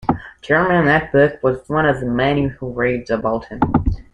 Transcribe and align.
Chairman 0.41 0.85
Nat 0.85 1.11
Buck 1.11 1.43
was 1.43 1.69
one 1.69 1.85
of 1.85 1.99
the 1.99 2.07
many 2.07 2.47
who 2.47 2.73
raved 2.73 3.11
about 3.11 3.45
him. 3.45 3.59